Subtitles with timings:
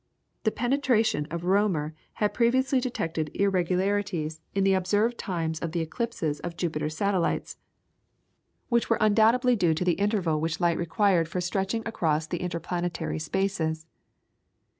[0.45, 6.39] The penetration of Roemer had previously detected irregularities in the observed times of the eclipses
[6.39, 7.57] of Jupiter's satellites,
[8.67, 13.19] which were undoubtedly due to the interval which light required for stretching across the interplanetary
[13.19, 13.85] spaces.